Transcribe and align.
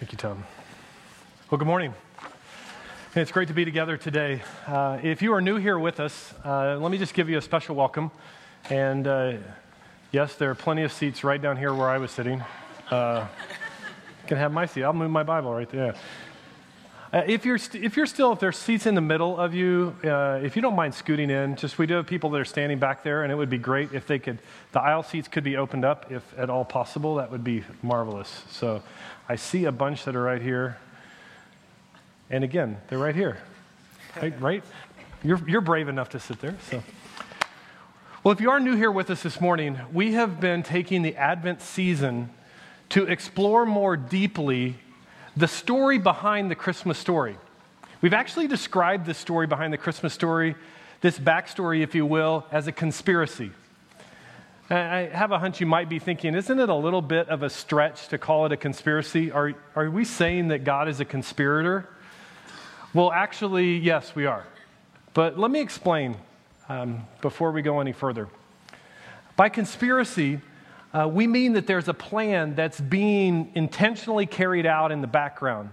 Thank 0.00 0.10
you, 0.10 0.18
Tom. 0.18 0.44
Well, 1.50 1.58
good 1.58 1.68
morning. 1.68 1.94
It's 3.14 3.30
great 3.30 3.46
to 3.46 3.54
be 3.54 3.64
together 3.64 3.96
today. 3.96 4.42
Uh, 4.66 4.98
if 5.04 5.22
you 5.22 5.32
are 5.34 5.40
new 5.40 5.54
here 5.54 5.78
with 5.78 6.00
us, 6.00 6.34
uh, 6.44 6.76
let 6.78 6.90
me 6.90 6.98
just 6.98 7.14
give 7.14 7.28
you 7.28 7.38
a 7.38 7.40
special 7.40 7.76
welcome. 7.76 8.10
And 8.70 9.06
uh, 9.06 9.34
yes, 10.10 10.34
there 10.34 10.50
are 10.50 10.54
plenty 10.56 10.82
of 10.82 10.92
seats 10.92 11.22
right 11.22 11.40
down 11.40 11.56
here 11.56 11.72
where 11.72 11.88
I 11.88 11.98
was 11.98 12.10
sitting. 12.10 12.42
Uh, 12.90 13.28
can 14.26 14.36
have 14.36 14.52
my 14.52 14.66
seat. 14.66 14.82
I'll 14.82 14.92
move 14.92 15.12
my 15.12 15.22
Bible 15.22 15.54
right 15.54 15.70
there. 15.70 15.94
Uh, 17.14 17.22
if, 17.28 17.44
you're 17.44 17.58
st- 17.58 17.84
if 17.84 17.96
you're 17.96 18.06
still, 18.06 18.32
if 18.32 18.40
there's 18.40 18.58
seats 18.58 18.86
in 18.86 18.96
the 18.96 19.00
middle 19.00 19.38
of 19.38 19.54
you, 19.54 19.94
uh, 20.02 20.40
if 20.42 20.56
you 20.56 20.62
don't 20.62 20.74
mind 20.74 20.92
scooting 20.92 21.30
in, 21.30 21.54
just 21.54 21.78
we 21.78 21.86
do 21.86 21.94
have 21.94 22.08
people 22.08 22.28
that 22.28 22.40
are 22.40 22.44
standing 22.44 22.76
back 22.76 23.04
there, 23.04 23.22
and 23.22 23.30
it 23.30 23.36
would 23.36 23.48
be 23.48 23.56
great 23.56 23.92
if 23.92 24.08
they 24.08 24.18
could, 24.18 24.40
the 24.72 24.80
aisle 24.80 25.04
seats 25.04 25.28
could 25.28 25.44
be 25.44 25.56
opened 25.56 25.84
up 25.84 26.10
if 26.10 26.24
at 26.36 26.50
all 26.50 26.64
possible. 26.64 27.14
That 27.14 27.30
would 27.30 27.44
be 27.44 27.62
marvelous. 27.84 28.42
So 28.50 28.82
I 29.28 29.36
see 29.36 29.66
a 29.66 29.70
bunch 29.70 30.06
that 30.06 30.16
are 30.16 30.22
right 30.22 30.42
here. 30.42 30.76
And 32.30 32.42
again, 32.42 32.78
they're 32.88 32.98
right 32.98 33.14
here. 33.14 33.38
Right? 34.20 34.40
right? 34.40 34.64
You're, 35.22 35.40
you're 35.48 35.60
brave 35.60 35.86
enough 35.86 36.08
to 36.10 36.18
sit 36.18 36.40
there. 36.40 36.56
So. 36.68 36.82
Well, 38.24 38.32
if 38.32 38.40
you 38.40 38.50
are 38.50 38.58
new 38.58 38.74
here 38.74 38.90
with 38.90 39.08
us 39.10 39.22
this 39.22 39.40
morning, 39.40 39.78
we 39.92 40.14
have 40.14 40.40
been 40.40 40.64
taking 40.64 41.02
the 41.02 41.14
Advent 41.14 41.62
season 41.62 42.30
to 42.88 43.04
explore 43.04 43.64
more 43.64 43.96
deeply 43.96 44.78
the 45.36 45.48
story 45.48 45.98
behind 45.98 46.50
the 46.50 46.54
Christmas 46.54 46.98
story. 46.98 47.36
We've 48.00 48.14
actually 48.14 48.48
described 48.48 49.06
the 49.06 49.14
story 49.14 49.46
behind 49.46 49.72
the 49.72 49.78
Christmas 49.78 50.12
story, 50.12 50.54
this 51.00 51.18
backstory, 51.18 51.82
if 51.82 51.94
you 51.94 52.06
will, 52.06 52.46
as 52.52 52.66
a 52.66 52.72
conspiracy. 52.72 53.50
I 54.70 55.10
have 55.12 55.30
a 55.32 55.38
hunch 55.38 55.60
you 55.60 55.66
might 55.66 55.88
be 55.88 55.98
thinking, 55.98 56.34
isn't 56.34 56.58
it 56.58 56.68
a 56.68 56.74
little 56.74 57.02
bit 57.02 57.28
of 57.28 57.42
a 57.42 57.50
stretch 57.50 58.08
to 58.08 58.18
call 58.18 58.46
it 58.46 58.52
a 58.52 58.56
conspiracy? 58.56 59.30
Are, 59.30 59.52
are 59.76 59.90
we 59.90 60.04
saying 60.04 60.48
that 60.48 60.64
God 60.64 60.88
is 60.88 61.00
a 61.00 61.04
conspirator? 61.04 61.88
Well, 62.94 63.12
actually, 63.12 63.76
yes, 63.78 64.14
we 64.14 64.24
are. 64.24 64.46
But 65.12 65.38
let 65.38 65.50
me 65.50 65.60
explain 65.60 66.16
um, 66.68 67.06
before 67.20 67.52
we 67.52 67.60
go 67.60 67.80
any 67.80 67.92
further. 67.92 68.28
By 69.36 69.48
conspiracy, 69.48 70.40
uh, 70.94 71.08
we 71.08 71.26
mean 71.26 71.54
that 71.54 71.66
there's 71.66 71.88
a 71.88 71.94
plan 71.94 72.54
that's 72.54 72.80
being 72.80 73.50
intentionally 73.56 74.26
carried 74.26 74.64
out 74.64 74.92
in 74.92 75.00
the 75.00 75.08
background 75.08 75.70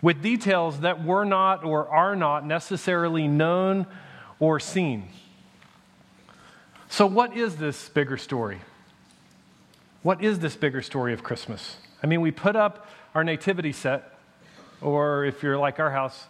with 0.00 0.22
details 0.22 0.80
that 0.80 1.04
were 1.04 1.24
not 1.24 1.64
or 1.64 1.88
are 1.88 2.14
not 2.14 2.46
necessarily 2.46 3.26
known 3.26 3.86
or 4.38 4.60
seen. 4.60 5.08
So, 6.88 7.06
what 7.06 7.36
is 7.36 7.56
this 7.56 7.88
bigger 7.88 8.16
story? 8.16 8.60
What 10.02 10.22
is 10.22 10.38
this 10.38 10.54
bigger 10.54 10.82
story 10.82 11.12
of 11.12 11.24
Christmas? 11.24 11.76
I 12.02 12.06
mean, 12.06 12.20
we 12.20 12.30
put 12.30 12.54
up 12.54 12.86
our 13.16 13.24
nativity 13.24 13.72
set, 13.72 14.16
or 14.80 15.24
if 15.24 15.42
you're 15.42 15.58
like 15.58 15.80
our 15.80 15.90
house, 15.90 16.26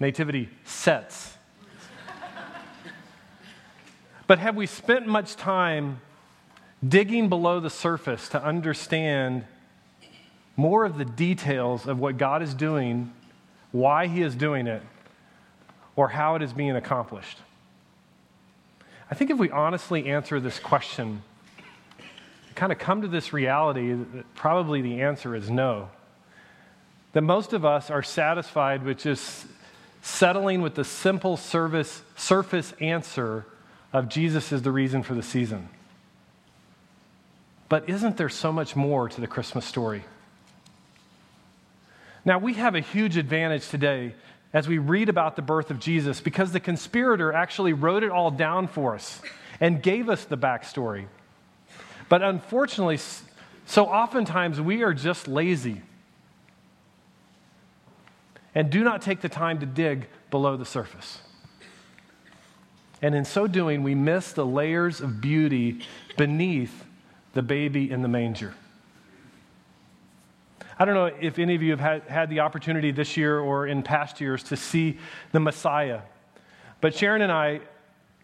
nativity 0.00 0.48
sets. 0.64 1.34
but 4.26 4.40
have 4.40 4.56
we 4.56 4.66
spent 4.66 5.06
much 5.06 5.36
time 5.36 6.00
digging 6.86 7.28
below 7.28 7.60
the 7.60 7.70
surface 7.70 8.28
to 8.30 8.42
understand 8.42 9.44
more 10.56 10.84
of 10.84 10.98
the 10.98 11.04
details 11.04 11.86
of 11.86 11.98
what 11.98 12.18
God 12.18 12.42
is 12.42 12.54
doing, 12.54 13.12
why 13.72 14.06
He 14.06 14.22
is 14.22 14.34
doing 14.34 14.66
it, 14.66 14.82
or 15.96 16.08
how 16.08 16.34
it 16.34 16.42
is 16.42 16.52
being 16.52 16.76
accomplished? 16.76 17.38
I 19.10 19.14
think 19.14 19.30
if 19.30 19.38
we 19.38 19.50
honestly 19.50 20.08
answer 20.08 20.38
this 20.40 20.58
question, 20.58 21.22
kind 22.54 22.72
of 22.72 22.78
come 22.78 23.02
to 23.02 23.08
this 23.08 23.32
reality 23.32 23.92
that 23.92 24.34
probably 24.34 24.82
the 24.82 25.00
answer 25.00 25.34
is 25.34 25.48
no. 25.48 25.90
That 27.12 27.22
most 27.22 27.52
of 27.52 27.64
us 27.64 27.90
are 27.90 28.02
satisfied 28.02 28.82
with 28.82 28.98
just 28.98 29.46
settling 30.02 30.60
with 30.60 30.74
the 30.74 30.84
simple 30.84 31.36
service, 31.36 32.02
surface 32.16 32.74
answer 32.80 33.46
of 33.92 34.08
Jesus 34.08 34.52
is 34.52 34.62
the 34.62 34.72
reason 34.72 35.02
for 35.02 35.14
the 35.14 35.22
season. 35.22 35.68
But 37.68 37.88
isn't 37.88 38.16
there 38.16 38.28
so 38.28 38.52
much 38.52 38.74
more 38.74 39.08
to 39.08 39.20
the 39.20 39.26
Christmas 39.26 39.64
story? 39.64 40.04
Now, 42.24 42.38
we 42.38 42.54
have 42.54 42.74
a 42.74 42.80
huge 42.80 43.16
advantage 43.16 43.68
today 43.68 44.14
as 44.52 44.66
we 44.66 44.78
read 44.78 45.08
about 45.08 45.36
the 45.36 45.42
birth 45.42 45.70
of 45.70 45.78
Jesus 45.78 46.20
because 46.20 46.52
the 46.52 46.60
conspirator 46.60 47.32
actually 47.32 47.72
wrote 47.72 48.02
it 48.02 48.10
all 48.10 48.30
down 48.30 48.66
for 48.66 48.94
us 48.94 49.20
and 49.60 49.82
gave 49.82 50.08
us 50.08 50.24
the 50.24 50.38
backstory. 50.38 51.06
But 52.08 52.22
unfortunately, 52.22 52.98
so 53.66 53.84
oftentimes 53.86 54.60
we 54.60 54.82
are 54.82 54.94
just 54.94 55.28
lazy 55.28 55.82
and 58.54 58.70
do 58.70 58.82
not 58.82 59.02
take 59.02 59.20
the 59.20 59.28
time 59.28 59.60
to 59.60 59.66
dig 59.66 60.06
below 60.30 60.56
the 60.56 60.64
surface. 60.64 61.20
And 63.00 63.14
in 63.14 63.24
so 63.24 63.46
doing, 63.46 63.82
we 63.82 63.94
miss 63.94 64.32
the 64.32 64.46
layers 64.46 65.00
of 65.00 65.20
beauty 65.20 65.82
beneath 66.16 66.84
the 67.38 67.42
baby 67.42 67.88
in 67.88 68.02
the 68.02 68.08
manger. 68.08 68.52
I 70.76 70.84
don't 70.84 70.94
know 70.94 71.06
if 71.06 71.38
any 71.38 71.54
of 71.54 71.62
you 71.62 71.70
have 71.70 71.78
had, 71.78 72.02
had 72.08 72.30
the 72.30 72.40
opportunity 72.40 72.90
this 72.90 73.16
year 73.16 73.38
or 73.38 73.68
in 73.68 73.84
past 73.84 74.20
years 74.20 74.42
to 74.44 74.56
see 74.56 74.98
the 75.30 75.38
Messiah, 75.38 76.00
but 76.80 76.96
Sharon 76.96 77.22
and 77.22 77.30
I 77.30 77.60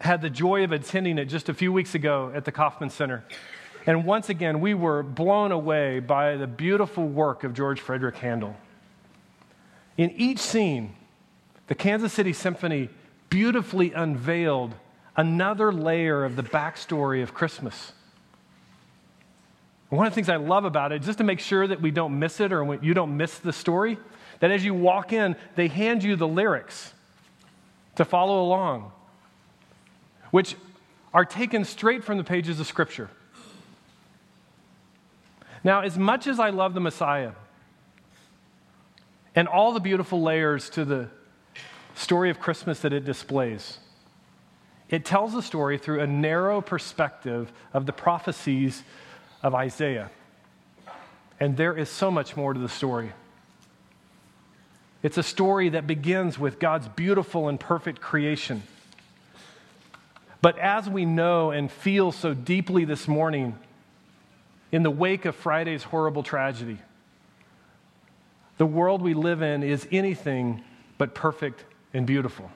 had 0.01 0.21
the 0.21 0.29
joy 0.29 0.65
of 0.65 0.73
attending 0.73 1.17
it 1.17 1.27
just 1.27 1.47
a 1.47 1.53
few 1.53 1.71
weeks 1.71 1.95
ago 1.95 2.29
at 2.35 2.43
the 2.43 2.51
Kauffman 2.51 2.89
Center. 2.89 3.23
And 3.87 4.03
once 4.03 4.27
again, 4.27 4.59
we 4.59 4.73
were 4.73 5.01
blown 5.01 5.53
away 5.53 6.01
by 6.01 6.35
the 6.35 6.47
beautiful 6.47 7.07
work 7.07 7.45
of 7.45 7.53
George 7.53 7.79
Frederick 7.79 8.17
Handel. 8.17 8.53
In 9.95 10.11
each 10.11 10.39
scene, 10.39 10.93
the 11.67 11.75
Kansas 11.75 12.11
City 12.11 12.33
Symphony 12.33 12.89
beautifully 13.29 13.93
unveiled 13.93 14.75
another 15.15 15.71
layer 15.71 16.25
of 16.25 16.35
the 16.35 16.43
backstory 16.43 17.23
of 17.23 17.33
Christmas. 17.33 17.93
One 19.89 20.07
of 20.07 20.11
the 20.11 20.15
things 20.15 20.29
I 20.29 20.37
love 20.37 20.65
about 20.65 20.91
it, 20.91 21.03
just 21.03 21.19
to 21.19 21.23
make 21.23 21.39
sure 21.39 21.67
that 21.67 21.81
we 21.81 21.91
don't 21.91 22.17
miss 22.17 22.39
it 22.39 22.51
or 22.51 22.75
you 22.83 22.93
don't 22.93 23.15
miss 23.17 23.37
the 23.39 23.53
story, 23.53 23.97
that 24.39 24.51
as 24.51 24.65
you 24.65 24.73
walk 24.73 25.13
in, 25.13 25.35
they 25.55 25.67
hand 25.67 26.03
you 26.03 26.15
the 26.15 26.27
lyrics 26.27 26.93
to 27.95 28.03
follow 28.03 28.43
along, 28.43 28.91
which 30.31 30.55
are 31.13 31.23
taken 31.23 31.63
straight 31.63 32.03
from 32.03 32.17
the 32.17 32.23
pages 32.23 32.59
of 32.59 32.67
Scripture. 32.67 33.09
Now, 35.63 35.81
as 35.81 35.97
much 35.97 36.27
as 36.27 36.39
I 36.39 36.49
love 36.49 36.73
the 36.73 36.81
Messiah 36.81 37.31
and 39.35 39.47
all 39.47 39.71
the 39.71 39.79
beautiful 39.79 40.21
layers 40.21 40.69
to 40.71 40.83
the 40.83 41.09
story 41.95 42.29
of 42.29 42.39
Christmas 42.39 42.81
that 42.81 42.91
it 42.91 43.05
displays, 43.05 43.77
it 44.89 45.05
tells 45.05 45.33
the 45.33 45.41
story 45.41 45.77
through 45.77 46.01
a 46.01 46.07
narrow 46.07 46.61
perspective 46.61 47.51
of 47.73 47.85
the 47.85 47.93
prophecies 47.93 48.83
of 49.45 49.53
Isaiah. 49.53 50.09
And 51.39 51.55
there 51.55 51.77
is 51.77 51.87
so 51.87 52.09
much 52.09 52.35
more 52.35 52.55
to 52.55 52.59
the 52.59 52.67
story. 52.67 53.11
It's 55.03 55.19
a 55.19 55.23
story 55.23 55.69
that 55.69 55.85
begins 55.85 56.39
with 56.39 56.57
God's 56.57 56.87
beautiful 56.87 57.47
and 57.47 57.59
perfect 57.59 58.01
creation. 58.01 58.63
But 60.41 60.57
as 60.57 60.89
we 60.89 61.05
know 61.05 61.51
and 61.51 61.71
feel 61.71 62.11
so 62.11 62.33
deeply 62.33 62.85
this 62.85 63.07
morning, 63.07 63.55
in 64.71 64.81
the 64.81 64.89
wake 64.89 65.25
of 65.25 65.35
Friday's 65.35 65.83
horrible 65.83 66.23
tragedy, 66.23 66.79
the 68.57 68.65
world 68.65 69.03
we 69.03 69.13
live 69.13 69.43
in 69.43 69.61
is 69.61 69.87
anything 69.91 70.63
but 70.97 71.13
perfect 71.13 71.65
and 71.93 72.07
beautiful. 72.07 72.49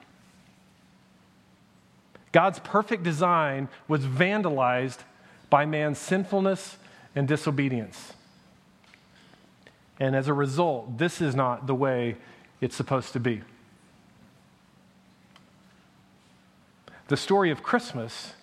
God's 2.32 2.58
perfect 2.58 3.04
design 3.04 3.68
was 3.86 4.04
vandalized 4.04 4.98
by 5.50 5.66
man's 5.66 5.98
sinfulness 5.98 6.78
and 7.14 7.28
disobedience. 7.28 8.14
And 9.98 10.16
as 10.16 10.28
a 10.28 10.32
result, 10.32 10.96
this 10.96 11.20
is 11.20 11.34
not 11.34 11.66
the 11.66 11.74
way 11.74 12.16
it's 12.60 12.76
supposed 12.76 13.12
to 13.12 13.20
be. 13.20 13.42
The 17.08 17.16
story 17.16 17.50
of 17.50 17.62
Christmas 17.62 18.34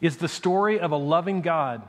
is 0.00 0.16
the 0.16 0.28
story 0.28 0.78
of 0.78 0.90
a 0.90 0.96
loving 0.96 1.40
God 1.40 1.82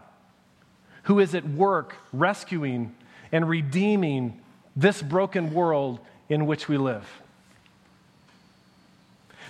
who 1.03 1.19
is 1.19 1.33
at 1.33 1.47
work 1.47 1.95
rescuing 2.13 2.95
and 3.31 3.49
redeeming 3.49 4.39
this 4.75 5.01
broken 5.01 5.53
world 5.53 5.99
in 6.29 6.45
which 6.45 6.67
we 6.67 6.77
live. 6.77 7.05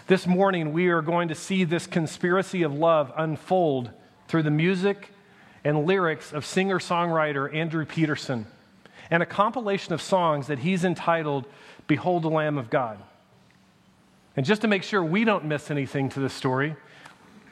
This 0.08 0.26
morning, 0.26 0.72
we 0.72 0.88
are 0.88 1.02
going 1.02 1.28
to 1.28 1.36
see 1.36 1.66
this 1.66 1.86
conspiracy 1.86 2.64
of 2.64 2.74
love 2.74 3.12
unfold 3.18 3.92
through 4.28 4.44
the 4.44 4.52
music 4.52 5.12
and 5.64 5.86
lyrics 5.86 6.34
of 6.34 6.46
singer 6.46 6.80
songwriter 6.80 7.54
Andrew 7.54 7.86
Peterson 7.86 8.46
and 9.10 9.24
a 9.24 9.26
compilation 9.26 9.94
of 9.94 10.02
songs 10.02 10.48
that 10.48 10.60
he's 10.60 10.84
entitled 10.84 11.46
Behold 11.88 12.24
the 12.24 12.30
Lamb 12.30 12.58
of 12.58 12.70
God. 12.70 13.00
And 14.36 14.46
just 14.46 14.62
to 14.62 14.68
make 14.68 14.84
sure 14.84 15.04
we 15.04 15.24
don't 15.24 15.46
miss 15.46 15.72
anything 15.72 16.10
to 16.10 16.20
this 16.20 16.34
story, 16.34 16.76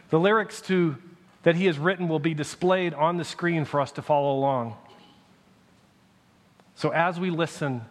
the 0.09 0.19
lyrics 0.19 0.61
to, 0.63 0.97
that 1.43 1.55
he 1.55 1.65
has 1.65 1.79
written 1.79 2.07
will 2.07 2.19
be 2.19 2.33
displayed 2.33 2.93
on 2.93 3.17
the 3.17 3.23
screen 3.23 3.65
for 3.65 3.81
us 3.81 3.91
to 3.93 4.01
follow 4.01 4.37
along. 4.37 4.75
So 6.75 6.89
So 6.89 6.89
as 6.91 7.19
we 7.19 7.29
listen, 7.29 7.81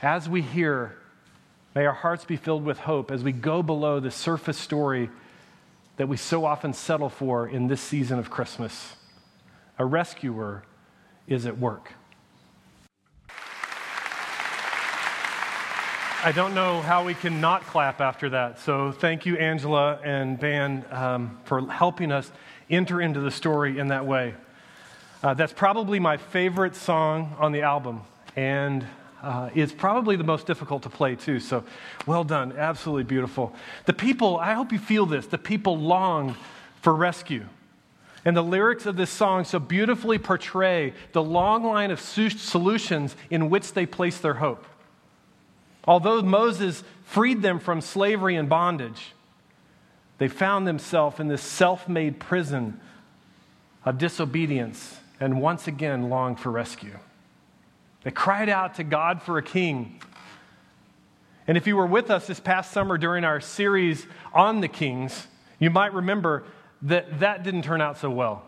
as 0.00 0.28
we 0.28 0.40
hear, 0.40 0.96
may 1.74 1.84
our 1.84 1.92
hearts 1.92 2.24
be 2.24 2.36
filled 2.36 2.64
with 2.64 2.78
hope 2.78 3.10
as 3.10 3.22
we 3.22 3.32
go 3.32 3.62
below 3.62 4.00
the 4.00 4.10
surface 4.10 4.56
story 4.56 5.10
that 5.96 6.08
we 6.08 6.16
so 6.16 6.44
often 6.44 6.72
settle 6.72 7.08
for 7.08 7.48
in 7.48 7.68
this 7.68 7.80
season 7.80 8.18
of 8.18 8.30
Christmas. 8.30 8.94
A 9.78 9.84
rescuer 9.84 10.64
is 11.26 11.46
at 11.46 11.58
work. 11.58 11.92
I 16.24 16.32
don't 16.32 16.54
know 16.54 16.80
how 16.80 17.04
we 17.04 17.12
can 17.12 17.40
not 17.40 17.64
clap 17.66 18.00
after 18.00 18.30
that. 18.30 18.58
So 18.58 18.92
thank 18.92 19.26
you, 19.26 19.36
Angela 19.36 20.00
and 20.02 20.40
Van, 20.40 20.82
um, 20.90 21.38
for 21.44 21.70
helping 21.70 22.10
us 22.10 22.32
enter 22.70 23.00
into 23.00 23.20
the 23.20 23.30
story 23.30 23.78
in 23.78 23.88
that 23.88 24.06
way. 24.06 24.34
Uh, 25.22 25.34
that's 25.34 25.52
probably 25.52 26.00
my 26.00 26.16
favorite 26.16 26.76
song 26.76 27.36
on 27.38 27.52
the 27.52 27.60
album, 27.60 28.00
and 28.36 28.86
uh, 29.24 29.50
it's 29.54 29.72
probably 29.72 30.16
the 30.16 30.24
most 30.24 30.46
difficult 30.46 30.82
to 30.82 30.90
play, 30.90 31.16
too. 31.16 31.40
So 31.40 31.64
well 32.06 32.24
done. 32.24 32.52
Absolutely 32.56 33.04
beautiful. 33.04 33.54
The 33.86 33.92
people, 33.92 34.36
I 34.36 34.54
hope 34.54 34.72
you 34.72 34.78
feel 34.78 35.06
this, 35.06 35.26
the 35.26 35.38
people 35.38 35.78
long 35.78 36.36
for 36.82 36.94
rescue. 36.94 37.46
And 38.24 38.36
the 38.36 38.42
lyrics 38.42 38.86
of 38.86 38.96
this 38.96 39.10
song 39.10 39.44
so 39.44 39.58
beautifully 39.58 40.18
portray 40.18 40.94
the 41.12 41.22
long 41.22 41.64
line 41.64 41.90
of 41.90 42.00
solutions 42.00 43.16
in 43.30 43.50
which 43.50 43.72
they 43.72 43.86
place 43.86 44.18
their 44.18 44.34
hope. 44.34 44.64
Although 45.86 46.22
Moses 46.22 46.82
freed 47.04 47.42
them 47.42 47.58
from 47.58 47.80
slavery 47.80 48.36
and 48.36 48.48
bondage, 48.48 49.12
they 50.18 50.28
found 50.28 50.66
themselves 50.66 51.20
in 51.20 51.28
this 51.28 51.42
self 51.42 51.88
made 51.88 52.18
prison 52.18 52.80
of 53.84 53.98
disobedience 53.98 54.98
and 55.20 55.40
once 55.40 55.66
again 55.66 56.08
longed 56.08 56.40
for 56.40 56.50
rescue. 56.50 56.98
They 58.04 58.10
cried 58.10 58.48
out 58.48 58.76
to 58.76 58.84
God 58.84 59.22
for 59.22 59.38
a 59.38 59.42
king. 59.42 60.00
And 61.46 61.56
if 61.56 61.66
you 61.66 61.76
were 61.76 61.86
with 61.86 62.10
us 62.10 62.26
this 62.26 62.40
past 62.40 62.70
summer 62.72 62.96
during 62.96 63.24
our 63.24 63.40
series 63.40 64.06
on 64.32 64.60
the 64.60 64.68
kings, 64.68 65.26
you 65.58 65.70
might 65.70 65.92
remember 65.92 66.44
that 66.82 67.20
that 67.20 67.42
didn't 67.42 67.62
turn 67.62 67.80
out 67.80 67.98
so 67.98 68.10
well. 68.10 68.42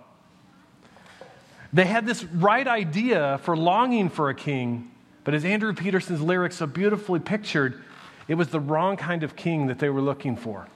They 1.73 1.85
had 1.85 2.07
this 2.07 2.25
right 2.25 2.67
idea 2.67 3.39
for 3.43 3.57
longing 3.57 4.09
for 4.09 4.31
a 4.31 4.35
king, 4.35 4.91
but 5.25 5.35
as 5.35 5.45
Andrew 5.45 5.75
Peterson's 5.75 6.21
lyrics 6.21 6.57
so 6.57 6.67
beautifully 6.67 7.21
pictured, 7.21 7.83
it 8.29 8.35
was 8.35 8.49
the 8.49 8.61
wrong 8.61 8.97
kind 8.97 9.23
of 9.23 9.37
king 9.37 9.67
that 9.67 9.79
they 9.79 9.91
were 9.91 10.01
looking 10.01 10.37
for. 10.37 10.69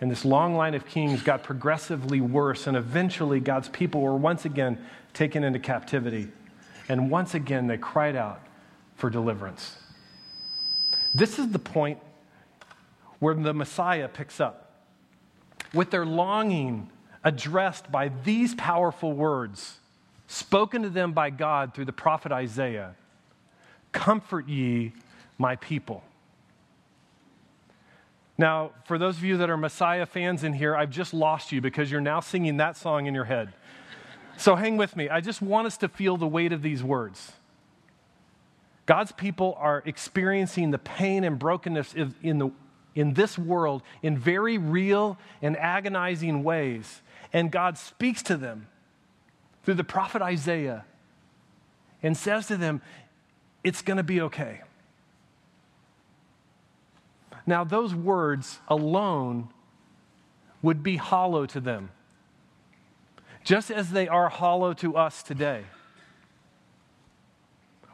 And 0.00 0.10
this 0.10 0.24
long 0.24 0.54
line 0.54 0.74
of 0.74 0.86
kings 0.86 1.22
got 1.22 1.42
progressively 1.42 2.20
worse, 2.20 2.66
and 2.66 2.76
eventually 2.76 3.40
God's 3.40 3.68
people 3.68 4.00
were 4.00 4.16
once 4.16 4.44
again 4.44 4.78
taken 5.12 5.44
into 5.44 5.58
captivity. 5.58 6.28
And 6.88 7.10
once 7.10 7.34
again, 7.34 7.66
they 7.66 7.78
cried 7.78 8.16
out 8.16 8.40
for 8.96 9.10
deliverance. 9.10 9.76
This 11.14 11.38
is 11.38 11.50
the 11.50 11.58
point 11.58 11.98
where 13.18 13.34
the 13.34 13.54
Messiah 13.54 14.08
picks 14.08 14.40
up 14.40 14.72
with 15.72 15.90
their 15.90 16.04
longing 16.04 16.90
addressed 17.22 17.90
by 17.90 18.10
these 18.24 18.54
powerful 18.54 19.12
words 19.12 19.78
spoken 20.26 20.82
to 20.82 20.90
them 20.90 21.12
by 21.12 21.30
God 21.30 21.74
through 21.74 21.86
the 21.86 21.92
prophet 21.92 22.32
Isaiah 22.32 22.94
Comfort 23.92 24.48
ye, 24.48 24.92
my 25.38 25.54
people. 25.54 26.02
Now, 28.36 28.72
for 28.86 28.98
those 28.98 29.16
of 29.16 29.22
you 29.22 29.36
that 29.36 29.48
are 29.48 29.56
Messiah 29.56 30.04
fans 30.04 30.42
in 30.42 30.52
here, 30.52 30.74
I've 30.74 30.90
just 30.90 31.14
lost 31.14 31.52
you 31.52 31.60
because 31.60 31.92
you're 31.92 32.00
now 32.00 32.18
singing 32.18 32.56
that 32.56 32.76
song 32.76 33.06
in 33.06 33.14
your 33.14 33.24
head. 33.24 33.52
So 34.36 34.56
hang 34.56 34.76
with 34.76 34.96
me. 34.96 35.08
I 35.08 35.20
just 35.20 35.40
want 35.40 35.66
us 35.66 35.76
to 35.78 35.88
feel 35.88 36.16
the 36.16 36.26
weight 36.26 36.52
of 36.52 36.62
these 36.62 36.82
words. 36.82 37.32
God's 38.86 39.12
people 39.12 39.56
are 39.58 39.82
experiencing 39.86 40.70
the 40.70 40.78
pain 40.78 41.24
and 41.24 41.38
brokenness 41.38 41.94
in 41.94 42.38
the 42.38 42.50
in 42.94 43.14
this 43.14 43.38
world 43.38 43.82
in 44.02 44.16
very 44.16 44.58
real 44.58 45.18
and 45.42 45.56
agonizing 45.56 46.44
ways. 46.44 47.02
And 47.32 47.50
God 47.50 47.76
speaks 47.76 48.22
to 48.24 48.36
them 48.36 48.68
through 49.64 49.74
the 49.74 49.84
prophet 49.84 50.22
Isaiah 50.22 50.84
and 52.02 52.16
says 52.16 52.46
to 52.48 52.56
them, 52.56 52.82
It's 53.64 53.82
going 53.82 53.96
to 53.96 54.04
be 54.04 54.20
okay. 54.20 54.60
Now, 57.46 57.64
those 57.64 57.94
words 57.94 58.60
alone 58.68 59.48
would 60.62 60.82
be 60.82 60.96
hollow 60.96 61.44
to 61.46 61.60
them, 61.60 61.90
just 63.44 63.70
as 63.70 63.90
they 63.90 64.08
are 64.08 64.30
hollow 64.30 64.72
to 64.72 64.96
us 64.96 65.22
today. 65.22 65.64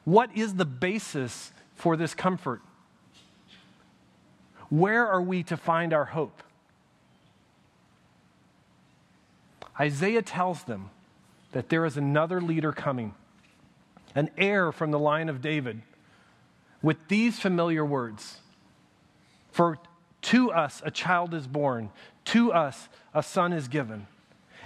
What 0.05 0.35
is 0.35 0.55
the 0.55 0.64
basis 0.64 1.52
for 1.75 1.97
this 1.97 2.14
comfort? 2.14 2.62
Where 4.70 5.06
are 5.06 5.20
we 5.20 5.43
to 5.44 5.56
find 5.56 5.93
our 5.93 6.06
hope? 6.06 6.43
Isaiah 9.79 10.23
tells 10.23 10.62
them 10.62 10.91
that 11.53 11.69
there 11.69 11.85
is 11.85 11.96
another 11.96 12.41
leader 12.41 12.73
coming, 12.73 13.14
an 14.14 14.31
heir 14.38 14.70
from 14.70 14.93
the 14.93 14.99
line 14.99 15.29
of 15.29 15.41
David, 15.41 15.82
with 16.82 16.96
these 17.08 17.38
familiar 17.41 17.85
words 17.85 18.38
For 19.50 19.79
to 20.23 20.53
us 20.53 20.81
a 20.85 20.91
child 20.91 21.35
is 21.35 21.46
born, 21.46 21.91
to 22.26 22.53
us 22.53 22.88
a 23.12 23.23
son 23.23 23.53
is 23.53 23.69
given, 23.69 24.06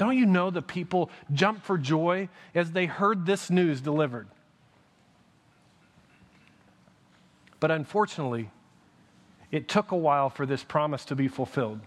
Don't 0.00 0.16
you 0.16 0.24
know 0.24 0.48
the 0.48 0.62
people 0.62 1.10
jumped 1.30 1.62
for 1.62 1.76
joy 1.76 2.30
as 2.54 2.72
they 2.72 2.86
heard 2.86 3.26
this 3.26 3.50
news 3.50 3.82
delivered? 3.82 4.28
But 7.60 7.70
unfortunately, 7.70 8.48
it 9.50 9.68
took 9.68 9.90
a 9.90 9.96
while 9.96 10.30
for 10.30 10.46
this 10.46 10.64
promise 10.64 11.04
to 11.04 11.14
be 11.14 11.28
fulfilled. 11.28 11.80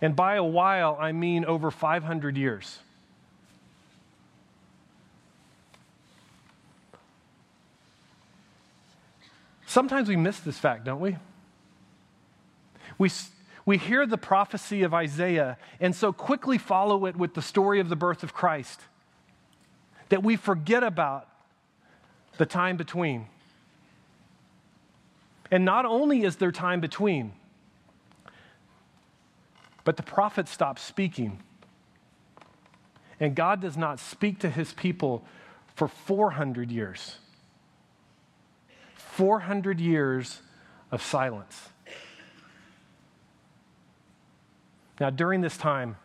And 0.00 0.16
by 0.16 0.36
a 0.36 0.42
while, 0.42 0.96
I 0.98 1.12
mean 1.12 1.44
over 1.44 1.70
500 1.70 2.38
years. 2.38 2.78
Sometimes 9.66 10.08
we 10.08 10.16
miss 10.16 10.40
this 10.40 10.56
fact, 10.56 10.86
don't 10.86 11.00
we? 11.00 11.18
We, 12.96 13.10
we 13.66 13.78
hear 13.78 14.06
the 14.06 14.18
prophecy 14.18 14.82
of 14.82 14.92
Isaiah 14.92 15.56
and 15.80 15.94
so 15.94 16.12
quickly 16.12 16.58
follow 16.58 17.06
it 17.06 17.16
with 17.16 17.34
the 17.34 17.42
story 17.42 17.80
of 17.80 17.88
the 17.88 17.96
birth 17.96 18.22
of 18.22 18.34
Christ 18.34 18.80
that 20.10 20.22
we 20.22 20.36
forget 20.36 20.82
about 20.82 21.28
the 22.36 22.46
time 22.46 22.76
between. 22.76 23.26
And 25.50 25.64
not 25.64 25.86
only 25.86 26.24
is 26.24 26.36
there 26.36 26.52
time 26.52 26.80
between, 26.80 27.32
but 29.84 29.96
the 29.96 30.02
prophet 30.02 30.48
stops 30.48 30.82
speaking. 30.82 31.42
And 33.20 33.34
God 33.34 33.60
does 33.60 33.76
not 33.76 34.00
speak 34.00 34.40
to 34.40 34.50
his 34.50 34.72
people 34.72 35.24
for 35.74 35.88
400 35.88 36.70
years. 36.70 37.16
400 38.96 39.80
years 39.80 40.40
of 40.90 41.02
silence. 41.02 41.68
Now, 45.00 45.10
during 45.10 45.40
this 45.40 45.56
time, 45.56 45.96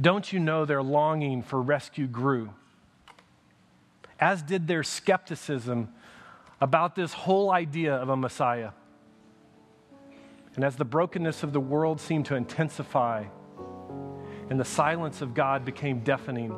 don't 0.00 0.32
you 0.32 0.40
know 0.40 0.64
their 0.64 0.82
longing 0.82 1.42
for 1.42 1.60
rescue 1.60 2.06
grew? 2.06 2.50
As 4.18 4.42
did 4.42 4.66
their 4.66 4.82
skepticism 4.82 5.88
about 6.60 6.94
this 6.94 7.12
whole 7.12 7.52
idea 7.52 7.94
of 7.94 8.08
a 8.08 8.16
Messiah. 8.16 8.70
And 10.54 10.64
as 10.64 10.76
the 10.76 10.84
brokenness 10.84 11.42
of 11.42 11.52
the 11.52 11.60
world 11.60 12.00
seemed 12.00 12.26
to 12.26 12.34
intensify 12.34 13.24
and 14.48 14.58
the 14.58 14.64
silence 14.64 15.20
of 15.20 15.34
God 15.34 15.64
became 15.64 16.00
deafening, 16.00 16.54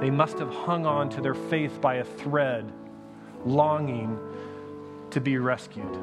they 0.00 0.10
must 0.10 0.38
have 0.38 0.50
hung 0.50 0.86
on 0.86 1.08
to 1.10 1.20
their 1.20 1.34
faith 1.34 1.80
by 1.80 1.96
a 1.96 2.04
thread, 2.04 2.72
longing 3.44 4.18
to 5.10 5.20
be 5.20 5.38
rescued. 5.38 5.98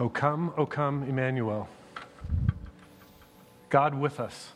O 0.00 0.08
come, 0.08 0.54
O 0.56 0.64
come, 0.64 1.02
Emmanuel. 1.02 1.68
God 3.68 3.94
with 3.94 4.18
us. 4.18 4.52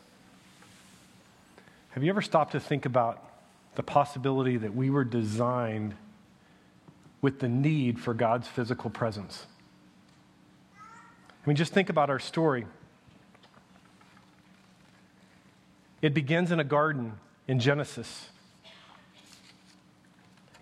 Have 1.91 2.03
you 2.03 2.09
ever 2.09 2.23
stopped 2.23 2.53
to 2.53 2.59
think 2.59 2.87
about 2.87 3.21
the 3.75 3.83
possibility 3.83 4.57
that 4.57 4.75
we 4.75 4.89
were 4.89 5.03
designed 5.03 5.93
with 7.21 7.39
the 7.39 7.47
need 7.47 7.99
for 7.99 8.15
God's 8.15 8.47
physical 8.47 8.89
presence? 8.89 9.45
I 10.79 11.47
mean, 11.47 11.55
just 11.55 11.71
think 11.71 11.91
about 11.91 12.09
our 12.09 12.19
story. 12.19 12.65
It 16.01 16.15
begins 16.15 16.51
in 16.51 16.59
a 16.59 16.63
garden 16.63 17.19
in 17.47 17.59
Genesis, 17.59 18.29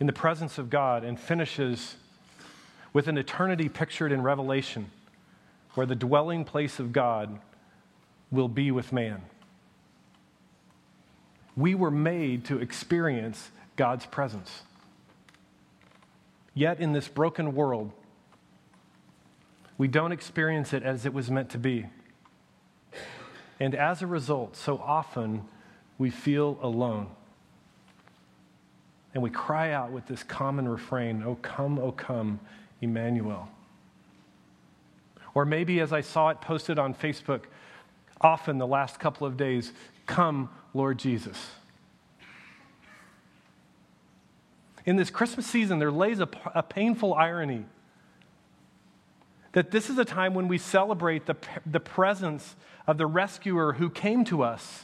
in 0.01 0.07
the 0.07 0.13
presence 0.13 0.57
of 0.57 0.69
God, 0.69 1.05
and 1.05 1.17
finishes 1.17 1.95
with 2.93 3.07
an 3.07 3.17
eternity 3.17 3.67
pictured 3.67 4.11
in 4.11 4.21
Revelation, 4.21 4.91
where 5.73 5.87
the 5.87 5.95
dwelling 5.95 6.45
place 6.45 6.79
of 6.79 6.93
God 6.93 7.39
will 8.31 8.47
be 8.47 8.71
with 8.71 8.93
man. 8.93 9.23
We 11.57 11.75
were 11.75 11.91
made 11.91 12.45
to 12.45 12.59
experience 12.59 13.51
God's 13.75 14.05
presence. 14.05 14.61
Yet, 16.53 16.79
in 16.79 16.93
this 16.93 17.07
broken 17.07 17.55
world, 17.55 17.91
we 19.77 19.87
don't 19.87 20.11
experience 20.11 20.71
it 20.73 20.83
as 20.83 21.05
it 21.05 21.13
was 21.13 21.31
meant 21.31 21.49
to 21.49 21.57
be. 21.57 21.87
And 23.59 23.73
as 23.73 24.01
a 24.01 24.07
result, 24.07 24.55
so 24.55 24.77
often 24.77 25.45
we 25.97 26.09
feel 26.09 26.59
alone. 26.61 27.07
And 29.13 29.21
we 29.21 29.29
cry 29.29 29.71
out 29.71 29.91
with 29.91 30.07
this 30.07 30.23
common 30.23 30.67
refrain, 30.67 31.23
Oh, 31.23 31.37
come, 31.41 31.79
oh, 31.79 31.91
come, 31.91 32.39
Emmanuel. 32.83 33.49
Or 35.33 35.45
maybe, 35.45 35.79
as 35.79 35.91
I 35.91 36.01
saw 36.01 36.29
it 36.29 36.41
posted 36.41 36.77
on 36.77 36.93
Facebook 36.93 37.43
often 38.21 38.57
the 38.57 38.67
last 38.67 38.99
couple 38.99 39.27
of 39.27 39.35
days, 39.37 39.73
Come, 40.05 40.49
Lord 40.73 40.99
Jesus. 40.99 41.51
In 44.85 44.97
this 44.97 45.09
Christmas 45.09 45.47
season, 45.47 45.79
there 45.79 45.91
lays 45.91 46.19
a, 46.19 46.27
a 46.53 46.61
painful 46.61 47.13
irony 47.13 47.65
that 49.53 49.71
this 49.71 49.89
is 49.89 49.97
a 49.97 50.05
time 50.05 50.33
when 50.33 50.47
we 50.47 50.57
celebrate 50.57 51.25
the, 51.25 51.35
the 51.65 51.79
presence 51.79 52.55
of 52.85 52.97
the 52.97 53.05
rescuer 53.05 53.73
who 53.73 53.89
came 53.89 54.25
to 54.25 54.43
us. 54.43 54.83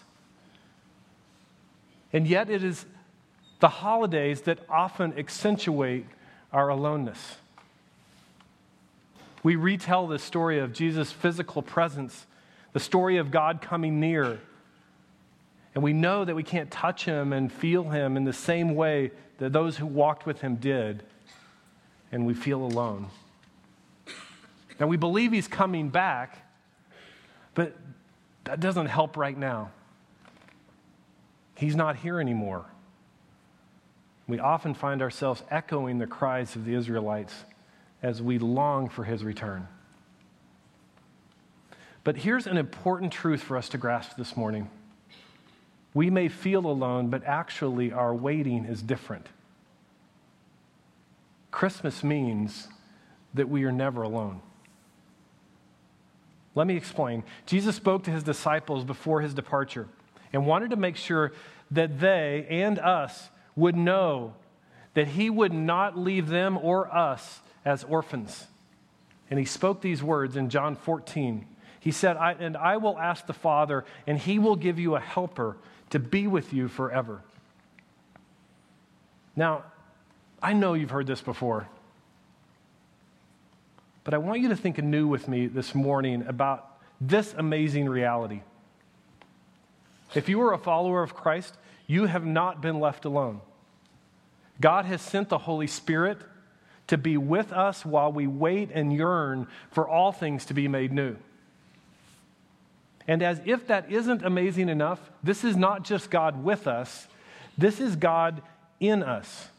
And 2.14 2.26
yet, 2.26 2.50
it 2.50 2.64
is 2.64 2.86
the 3.60 3.68
holidays 3.68 4.42
that 4.44 4.60
often 4.70 5.18
accentuate 5.18 6.06
our 6.54 6.70
aloneness. 6.70 7.38
We 9.44 9.56
retell 9.56 10.08
the 10.08 10.20
story 10.20 10.60
of 10.60 10.74
Jesus' 10.74 11.12
physical 11.12 11.62
presence, 11.62 12.28
the 12.74 12.80
story 12.80 13.18
of 13.18 13.32
God 13.32 13.62
coming 13.62 14.00
near. 14.00 14.40
And 15.74 15.84
we 15.84 15.94
know 15.94 16.26
that 16.26 16.36
we 16.36 16.44
can't 16.44 16.70
touch 16.70 17.06
him 17.06 17.32
and 17.32 17.52
feel 17.52 17.90
him 17.90 18.18
in 18.18 18.26
the 18.26 18.34
same 18.34 18.76
way 18.76 19.12
that 19.38 19.54
those 19.54 19.78
who 19.78 19.86
walked 19.86 20.26
with 20.26 20.42
him 20.42 20.56
did. 20.56 21.04
And 22.12 22.26
we 22.26 22.34
feel 22.34 22.62
alone. 22.62 23.08
Now, 24.80 24.88
we 24.88 24.98
believe 24.98 25.32
he's 25.32 25.48
coming 25.48 25.90
back, 25.90 26.46
but 27.54 27.76
that 28.46 28.60
doesn't 28.60 28.88
help 28.88 29.18
right 29.18 29.38
now. 29.38 29.72
He's 31.56 31.76
not 31.76 31.98
here 31.98 32.20
anymore. 32.20 32.66
We 34.28 34.40
often 34.40 34.74
find 34.74 35.02
ourselves 35.02 35.44
echoing 35.52 35.98
the 35.98 36.08
cries 36.08 36.56
of 36.56 36.64
the 36.66 36.74
Israelites 36.74 37.34
as 38.02 38.22
we 38.22 38.40
long 38.40 38.90
for 38.90 39.04
his 39.04 39.24
return. 39.24 39.68
But 42.04 42.18
here's 42.18 42.48
an 42.48 42.58
important 42.58 43.12
truth 43.12 43.42
for 43.42 43.58
us 43.58 43.70
to 43.70 43.78
grasp 43.78 44.18
this 44.18 44.38
morning. 44.38 44.70
We 45.94 46.10
may 46.10 46.28
feel 46.28 46.66
alone, 46.66 47.10
but 47.10 47.24
actually 47.24 47.92
our 47.92 48.14
waiting 48.14 48.66
is 48.66 48.82
different. 48.82 49.28
Christmas 51.52 52.04
means 52.04 52.68
that 53.34 53.50
we 53.50 53.64
are 53.64 53.72
never 53.72 54.02
alone. 54.02 54.42
Let 56.56 56.68
me 56.68 56.76
explain. 56.76 57.24
Jesus 57.46 57.76
spoke 57.76 58.04
to 58.04 58.12
his 58.12 58.24
disciples 58.24 58.84
before 58.84 59.22
his 59.22 59.34
departure 59.34 59.88
and 60.34 60.46
wanted 60.46 60.70
to 60.72 60.76
make 60.76 60.96
sure 60.96 61.34
that 61.72 62.00
they 62.00 62.46
and 62.50 62.80
us 62.80 63.30
would 63.56 63.76
know 63.76 64.34
that 64.94 65.10
he 65.10 65.30
would 65.30 65.54
not 65.54 65.98
leave 65.98 66.28
them 66.28 66.58
or 66.58 66.94
us 66.94 67.42
as 67.66 67.84
orphans. 67.84 68.48
And 69.30 69.40
he 69.40 69.46
spoke 69.46 69.82
these 69.82 70.02
words 70.02 70.36
in 70.36 70.50
John 70.50 70.76
14. 70.76 71.46
He 71.80 71.92
said, 71.92 72.18
I, 72.18 72.34
And 72.34 72.58
I 72.58 72.78
will 72.78 72.98
ask 72.98 73.26
the 73.26 73.34
Father, 73.34 73.86
and 74.08 74.18
he 74.18 74.40
will 74.40 74.56
give 74.56 74.80
you 74.80 74.96
a 74.96 75.00
helper 75.00 75.58
to 75.92 76.00
be 76.00 76.28
with 76.28 76.54
you 76.54 76.68
forever. 76.68 77.22
Now, 79.36 79.64
I 80.42 80.54
know 80.54 80.74
you've 80.74 80.90
heard 80.90 81.08
this 81.08 81.22
before. 81.22 81.68
But 84.04 84.14
I 84.14 84.18
want 84.18 84.42
you 84.42 84.50
to 84.50 84.56
think 84.56 84.78
anew 84.78 85.08
with 85.08 85.28
me 85.28 85.48
this 85.48 85.76
morning 85.76 86.26
about 86.28 86.80
this 87.00 87.34
amazing 87.38 87.88
reality. 87.88 88.42
If 90.16 90.28
you 90.28 90.42
are 90.42 90.54
a 90.54 90.58
follower 90.58 91.04
of 91.04 91.14
Christ, 91.14 91.56
you 91.86 92.06
have 92.06 92.26
not 92.26 92.62
been 92.62 92.80
left 92.80 93.06
alone. 93.06 93.42
God 94.60 94.86
has 94.86 95.02
sent 95.02 95.30
the 95.30 95.38
Holy 95.38 95.68
Spirit 95.68 96.20
to 96.90 96.98
be 96.98 97.18
with 97.18 97.54
us 97.54 97.86
while 97.86 98.12
we 98.12 98.28
wait 98.28 98.72
and 98.74 98.92
yearn 98.92 99.48
for 99.72 99.88
all 99.88 100.12
things 100.12 100.46
to 100.46 100.54
be 100.54 100.68
made 100.68 100.92
new. 100.92 101.16
And 103.08 103.22
as 103.24 103.42
if 103.46 103.68
that 103.68 103.92
isn't 103.92 104.26
amazing 104.26 104.70
enough, 104.70 105.00
this 105.24 105.44
is 105.44 105.56
not 105.56 105.84
just 105.84 106.10
God 106.10 106.44
with 106.44 106.68
us, 106.68 107.08
this 107.58 107.80
is 107.80 107.96
God 107.96 108.42
in 108.80 109.04
us. 109.04 109.50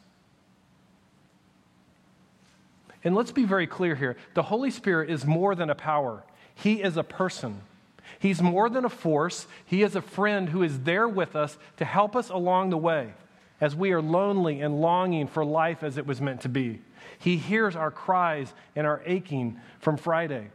And 3.03 3.15
let's 3.15 3.33
be 3.33 3.45
very 3.45 3.67
clear 3.67 3.95
here 3.95 4.17
the 4.35 4.43
Holy 4.43 4.71
Spirit 4.71 5.09
is 5.09 5.25
more 5.25 5.55
than 5.55 5.71
a 5.71 5.75
power, 5.75 6.25
He 6.55 6.83
is 6.83 6.97
a 6.97 7.05
person. 7.05 7.63
He's 8.19 8.43
more 8.43 8.69
than 8.69 8.85
a 8.85 8.91
force, 8.91 9.47
He 9.65 9.83
is 9.83 9.95
a 9.95 10.03
friend 10.03 10.49
who 10.49 10.65
is 10.65 10.81
there 10.81 11.09
with 11.09 11.37
us 11.37 11.57
to 11.77 11.85
help 11.85 12.17
us 12.17 12.29
along 12.29 12.71
the 12.71 12.77
way 12.77 13.15
as 13.61 13.77
we 13.77 13.93
are 13.93 14.03
lonely 14.03 14.61
and 14.61 14.81
longing 14.81 15.27
for 15.27 15.45
life 15.45 15.83
as 15.83 15.99
it 15.99 16.07
was 16.07 16.21
meant 16.21 16.41
to 16.43 16.49
be. 16.49 16.81
He 17.19 17.37
hears 17.37 17.77
our 17.77 17.91
cries 17.91 18.53
and 18.75 18.87
our 18.87 19.03
aching 19.05 19.61
from 19.81 19.97
Friday. 19.97 20.51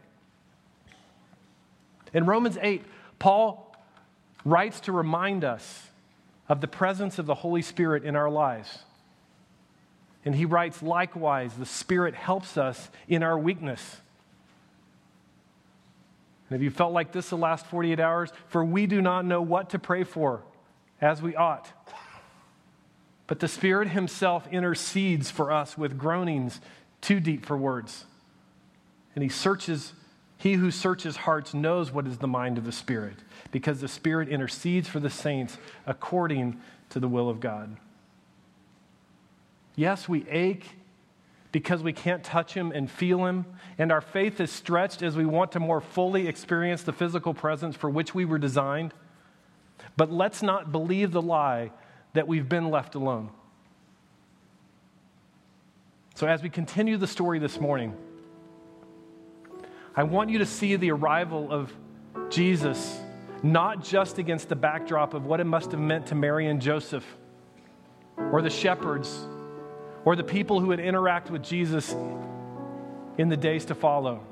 In 2.12 2.26
Romans 2.26 2.58
8, 2.60 2.84
Paul 3.18 3.74
writes 4.44 4.80
to 4.80 4.92
remind 4.92 5.44
us 5.44 5.88
of 6.48 6.60
the 6.60 6.68
presence 6.68 7.18
of 7.18 7.26
the 7.26 7.34
Holy 7.34 7.62
Spirit 7.62 8.04
in 8.04 8.16
our 8.16 8.30
lives. 8.30 8.78
And 10.24 10.34
he 10.34 10.44
writes, 10.44 10.82
likewise, 10.82 11.54
the 11.54 11.66
Spirit 11.66 12.14
helps 12.14 12.56
us 12.56 12.90
in 13.06 13.22
our 13.22 13.38
weakness. 13.38 13.98
And 16.48 16.56
have 16.56 16.62
you 16.62 16.70
felt 16.70 16.92
like 16.92 17.12
this 17.12 17.30
the 17.30 17.36
last 17.36 17.66
48 17.66 18.00
hours? 18.00 18.32
For 18.48 18.64
we 18.64 18.86
do 18.86 19.00
not 19.00 19.24
know 19.24 19.42
what 19.42 19.70
to 19.70 19.78
pray 19.78 20.04
for 20.04 20.42
as 21.00 21.22
we 21.22 21.36
ought. 21.36 21.70
But 23.26 23.40
the 23.40 23.48
Spirit 23.48 23.88
Himself 23.88 24.46
intercedes 24.52 25.30
for 25.30 25.50
us 25.50 25.76
with 25.76 25.98
groanings 25.98 26.60
too 27.00 27.20
deep 27.20 27.44
for 27.44 27.56
words. 27.56 28.04
And 29.14 29.22
He 29.22 29.28
searches, 29.28 29.92
He 30.38 30.54
who 30.54 30.70
searches 30.70 31.16
hearts 31.16 31.52
knows 31.52 31.90
what 31.90 32.06
is 32.06 32.18
the 32.18 32.28
mind 32.28 32.58
of 32.58 32.64
the 32.64 32.72
Spirit, 32.72 33.16
because 33.50 33.80
the 33.80 33.88
Spirit 33.88 34.28
intercedes 34.28 34.88
for 34.88 35.00
the 35.00 35.10
saints 35.10 35.58
according 35.86 36.60
to 36.90 37.00
the 37.00 37.08
will 37.08 37.28
of 37.28 37.40
God. 37.40 37.76
Yes, 39.74 40.08
we 40.08 40.26
ache 40.28 40.66
because 41.52 41.82
we 41.82 41.92
can't 41.92 42.22
touch 42.22 42.54
Him 42.54 42.70
and 42.70 42.90
feel 42.90 43.24
Him, 43.24 43.46
and 43.78 43.90
our 43.90 44.00
faith 44.00 44.40
is 44.40 44.52
stretched 44.52 45.02
as 45.02 45.16
we 45.16 45.24
want 45.24 45.52
to 45.52 45.60
more 45.60 45.80
fully 45.80 46.28
experience 46.28 46.82
the 46.82 46.92
physical 46.92 47.34
presence 47.34 47.76
for 47.76 47.90
which 47.90 48.14
we 48.14 48.24
were 48.24 48.38
designed. 48.38 48.94
But 49.96 50.12
let's 50.12 50.42
not 50.42 50.70
believe 50.70 51.12
the 51.12 51.22
lie 51.22 51.72
that 52.16 52.26
we've 52.26 52.48
been 52.48 52.70
left 52.70 52.94
alone. 52.94 53.30
So, 56.14 56.26
as 56.26 56.42
we 56.42 56.48
continue 56.48 56.96
the 56.96 57.06
story 57.06 57.38
this 57.38 57.60
morning, 57.60 57.94
I 59.94 60.02
want 60.02 60.30
you 60.30 60.38
to 60.38 60.46
see 60.46 60.76
the 60.76 60.90
arrival 60.92 61.52
of 61.52 61.72
Jesus 62.30 63.00
not 63.42 63.84
just 63.84 64.18
against 64.18 64.48
the 64.48 64.56
backdrop 64.56 65.12
of 65.12 65.26
what 65.26 65.40
it 65.40 65.44
must 65.44 65.72
have 65.72 65.80
meant 65.80 66.06
to 66.06 66.14
Mary 66.14 66.48
and 66.48 66.60
Joseph 66.60 67.04
or 68.16 68.40
the 68.40 68.50
shepherds 68.50 69.26
or 70.06 70.16
the 70.16 70.24
people 70.24 70.58
who 70.58 70.68
would 70.68 70.80
interact 70.80 71.30
with 71.30 71.42
Jesus 71.42 71.94
in 73.18 73.28
the 73.28 73.36
days 73.36 73.66
to 73.66 73.74
follow. 73.74 74.22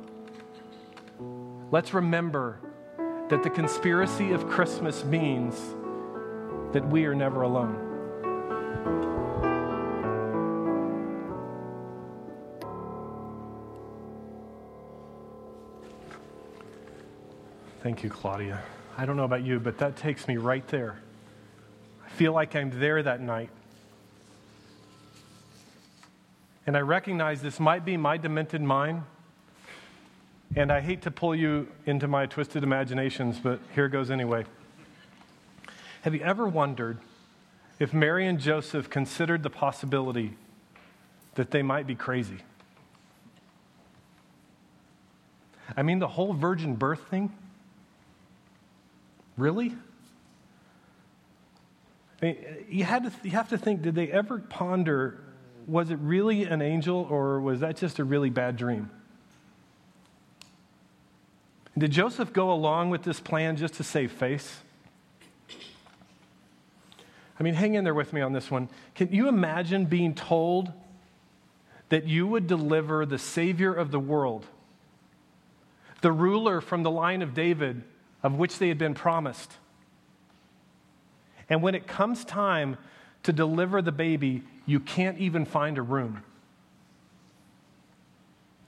Let's 1.70 1.92
remember 1.92 2.60
that 3.28 3.42
the 3.42 3.50
conspiracy 3.50 4.32
of 4.32 4.48
Christmas 4.48 5.04
means 5.04 5.54
that 6.74 6.84
we 6.88 7.06
are 7.06 7.14
never 7.14 7.42
alone. 7.42 7.78
Thank 17.80 18.02
you, 18.02 18.10
Claudia. 18.10 18.60
I 18.98 19.06
don't 19.06 19.16
know 19.16 19.22
about 19.22 19.44
you, 19.44 19.60
but 19.60 19.78
that 19.78 19.94
takes 19.94 20.26
me 20.26 20.36
right 20.36 20.66
there. 20.66 20.98
I 22.04 22.08
feel 22.08 22.32
like 22.32 22.56
I'm 22.56 22.76
there 22.80 23.04
that 23.04 23.20
night. 23.20 23.50
And 26.66 26.76
I 26.76 26.80
recognize 26.80 27.40
this 27.40 27.60
might 27.60 27.84
be 27.84 27.96
my 27.96 28.16
demented 28.16 28.62
mind. 28.62 29.04
And 30.56 30.72
I 30.72 30.80
hate 30.80 31.02
to 31.02 31.12
pull 31.12 31.36
you 31.36 31.68
into 31.86 32.08
my 32.08 32.26
twisted 32.26 32.64
imaginations, 32.64 33.38
but 33.38 33.60
here 33.76 33.88
goes 33.88 34.10
anyway. 34.10 34.44
Have 36.04 36.14
you 36.14 36.20
ever 36.20 36.46
wondered 36.46 36.98
if 37.78 37.94
Mary 37.94 38.26
and 38.26 38.38
Joseph 38.38 38.90
considered 38.90 39.42
the 39.42 39.48
possibility 39.48 40.36
that 41.34 41.50
they 41.50 41.62
might 41.62 41.86
be 41.86 41.94
crazy? 41.94 42.40
I 45.74 45.82
mean, 45.82 46.00
the 46.00 46.08
whole 46.08 46.34
virgin 46.34 46.74
birth 46.74 47.08
thing? 47.08 47.32
Really? 49.38 49.74
I 52.20 52.26
mean, 52.26 52.36
you, 52.68 52.84
had 52.84 53.04
to, 53.04 53.12
you 53.22 53.30
have 53.30 53.48
to 53.48 53.56
think 53.56 53.80
did 53.80 53.94
they 53.94 54.12
ever 54.12 54.40
ponder 54.40 55.20
was 55.66 55.88
it 55.88 55.98
really 56.02 56.44
an 56.44 56.60
angel 56.60 57.06
or 57.08 57.40
was 57.40 57.60
that 57.60 57.78
just 57.78 57.98
a 57.98 58.04
really 58.04 58.28
bad 58.28 58.58
dream? 58.58 58.90
Did 61.78 61.92
Joseph 61.92 62.34
go 62.34 62.52
along 62.52 62.90
with 62.90 63.04
this 63.04 63.20
plan 63.20 63.56
just 63.56 63.72
to 63.76 63.82
save 63.82 64.12
face? 64.12 64.58
I 67.38 67.42
mean, 67.42 67.54
hang 67.54 67.74
in 67.74 67.84
there 67.84 67.94
with 67.94 68.12
me 68.12 68.20
on 68.20 68.32
this 68.32 68.50
one. 68.50 68.68
Can 68.94 69.12
you 69.12 69.28
imagine 69.28 69.86
being 69.86 70.14
told 70.14 70.72
that 71.88 72.06
you 72.06 72.26
would 72.26 72.46
deliver 72.46 73.04
the 73.04 73.18
Savior 73.18 73.72
of 73.72 73.90
the 73.90 73.98
world, 73.98 74.46
the 76.00 76.12
ruler 76.12 76.60
from 76.60 76.82
the 76.82 76.90
line 76.90 77.22
of 77.22 77.34
David, 77.34 77.82
of 78.22 78.34
which 78.34 78.58
they 78.58 78.68
had 78.68 78.78
been 78.78 78.94
promised? 78.94 79.52
And 81.48 81.60
when 81.60 81.74
it 81.74 81.86
comes 81.86 82.24
time 82.24 82.76
to 83.24 83.32
deliver 83.32 83.82
the 83.82 83.92
baby, 83.92 84.42
you 84.66 84.80
can't 84.80 85.18
even 85.18 85.44
find 85.44 85.76
a 85.76 85.82
room. 85.82 86.22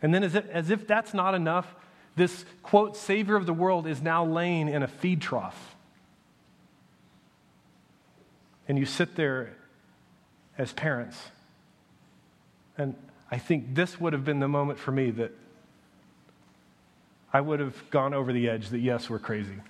And 0.02 0.12
then, 0.12 0.24
as 0.24 0.34
if, 0.34 0.48
as 0.50 0.70
if 0.70 0.86
that's 0.86 1.14
not 1.14 1.34
enough, 1.34 1.74
this 2.16 2.44
quote, 2.62 2.96
Savior 2.96 3.36
of 3.36 3.46
the 3.46 3.54
world 3.54 3.86
is 3.86 4.02
now 4.02 4.24
laying 4.24 4.68
in 4.68 4.82
a 4.82 4.88
feed 4.88 5.20
trough. 5.20 5.75
And 8.68 8.78
you 8.78 8.86
sit 8.86 9.16
there 9.16 9.54
as 10.58 10.72
parents. 10.72 11.16
And 12.76 12.94
I 13.30 13.38
think 13.38 13.74
this 13.74 14.00
would 14.00 14.12
have 14.12 14.24
been 14.24 14.40
the 14.40 14.48
moment 14.48 14.78
for 14.78 14.92
me 14.92 15.10
that 15.12 15.32
I 17.32 17.40
would 17.40 17.60
have 17.60 17.90
gone 17.90 18.14
over 18.14 18.32
the 18.32 18.48
edge 18.48 18.68
that, 18.70 18.78
yes, 18.78 19.10
we're 19.10 19.18
crazy. 19.18 19.60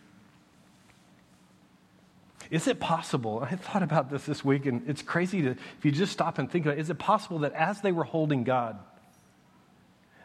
Is 2.50 2.69
it 2.69 2.79
possible? 2.79 3.41
I 3.43 3.57
thought 3.57 3.83
about 3.83 4.11
this 4.11 4.25
this 4.25 4.45
week, 4.45 4.67
and 4.67 4.88
it's 4.88 5.03
crazy 5.03 5.43
to, 5.43 5.50
if 5.50 5.85
you 5.85 5.91
just 5.91 6.12
stop 6.12 6.38
and 6.38 6.50
think 6.50 6.65
about 6.65 6.79
it, 6.79 6.81
is 6.81 6.91
it 6.91 6.99
possible 6.99 7.41
that 7.41 7.53
as 7.55 7.81
they 7.81 7.93
were 7.93 8.05
holding 8.05 8.45
God, 8.45 8.79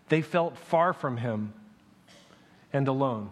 they 0.09 0.21
felt 0.21 0.57
far 0.57 0.93
from 0.93 1.17
Him 1.17 1.53
and 2.71 2.87
alone? 2.87 3.31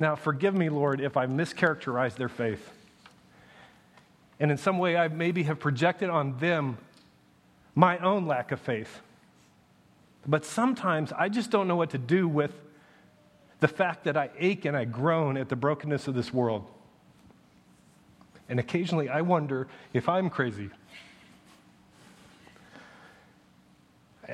Now, 0.00 0.16
forgive 0.16 0.54
me, 0.54 0.70
Lord, 0.70 1.00
if 1.00 1.18
I 1.18 1.26
mischaracterized 1.26 2.16
their 2.16 2.30
faith. 2.30 2.70
And 4.40 4.50
in 4.50 4.56
some 4.56 4.78
way, 4.78 4.96
I 4.96 5.08
maybe 5.08 5.42
have 5.42 5.60
projected 5.60 6.08
on 6.08 6.38
them 6.38 6.78
my 7.74 7.98
own 7.98 8.26
lack 8.26 8.50
of 8.50 8.60
faith. 8.60 9.00
But 10.26 10.46
sometimes 10.46 11.12
I 11.12 11.28
just 11.28 11.50
don't 11.50 11.68
know 11.68 11.76
what 11.76 11.90
to 11.90 11.98
do 11.98 12.26
with 12.26 12.52
the 13.60 13.68
fact 13.68 14.04
that 14.04 14.16
I 14.16 14.30
ache 14.38 14.64
and 14.64 14.74
I 14.74 14.86
groan 14.86 15.36
at 15.36 15.50
the 15.50 15.56
brokenness 15.56 16.08
of 16.08 16.14
this 16.14 16.32
world. 16.32 16.66
And 18.48 18.58
occasionally 18.58 19.10
I 19.10 19.20
wonder 19.20 19.68
if 19.92 20.08
I'm 20.08 20.30
crazy. 20.30 20.70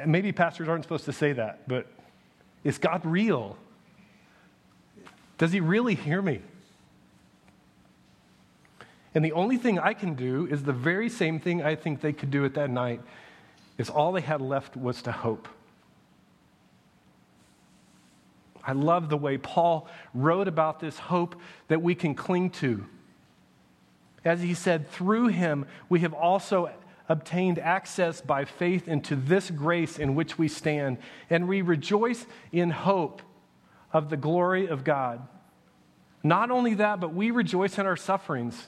Maybe 0.06 0.30
pastors 0.30 0.68
aren't 0.68 0.84
supposed 0.84 1.06
to 1.06 1.12
say 1.12 1.32
that, 1.32 1.66
but 1.66 1.86
is 2.62 2.78
God 2.78 3.04
real? 3.04 3.56
Does 5.38 5.52
he 5.52 5.60
really 5.60 5.94
hear 5.94 6.22
me? 6.22 6.40
And 9.14 9.24
the 9.24 9.32
only 9.32 9.56
thing 9.56 9.78
I 9.78 9.94
can 9.94 10.14
do 10.14 10.46
is 10.50 10.62
the 10.62 10.72
very 10.72 11.08
same 11.08 11.40
thing 11.40 11.62
I 11.62 11.74
think 11.74 12.00
they 12.00 12.12
could 12.12 12.30
do 12.30 12.44
at 12.44 12.54
that 12.54 12.70
night 12.70 13.00
is 13.78 13.88
all 13.88 14.12
they 14.12 14.20
had 14.20 14.40
left 14.40 14.76
was 14.76 15.02
to 15.02 15.12
hope. 15.12 15.48
I 18.62 18.72
love 18.72 19.08
the 19.08 19.16
way 19.16 19.38
Paul 19.38 19.88
wrote 20.12 20.48
about 20.48 20.80
this 20.80 20.98
hope 20.98 21.36
that 21.68 21.80
we 21.80 21.94
can 21.94 22.14
cling 22.14 22.50
to. 22.50 22.84
As 24.24 24.42
he 24.42 24.54
said, 24.54 24.90
through 24.90 25.28
him 25.28 25.66
we 25.88 26.00
have 26.00 26.12
also 26.12 26.70
obtained 27.08 27.58
access 27.60 28.20
by 28.20 28.44
faith 28.44 28.88
into 28.88 29.14
this 29.14 29.50
grace 29.50 29.98
in 29.98 30.16
which 30.16 30.36
we 30.36 30.48
stand, 30.48 30.98
and 31.30 31.46
we 31.46 31.62
rejoice 31.62 32.26
in 32.50 32.70
hope 32.70 33.22
of 33.96 34.10
the 34.10 34.16
glory 34.16 34.66
of 34.66 34.84
God. 34.84 35.26
Not 36.22 36.50
only 36.50 36.74
that, 36.74 37.00
but 37.00 37.14
we 37.14 37.30
rejoice 37.30 37.78
in 37.78 37.86
our 37.86 37.96
sufferings, 37.96 38.66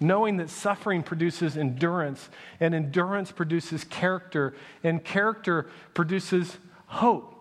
knowing 0.00 0.38
that 0.38 0.50
suffering 0.50 1.04
produces 1.04 1.56
endurance, 1.56 2.28
and 2.58 2.74
endurance 2.74 3.30
produces 3.30 3.84
character, 3.84 4.54
and 4.82 5.04
character 5.04 5.70
produces 5.94 6.56
hope. 6.86 7.32